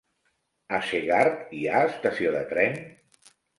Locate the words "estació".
1.91-2.35